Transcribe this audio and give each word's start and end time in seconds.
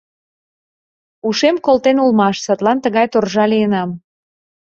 Ушем 1.27 1.55
колтен 1.65 1.97
улмаш, 2.03 2.35
садлан 2.45 2.77
тыгай 2.83 3.07
торжа 3.13 3.45
лийынам. 3.51 3.89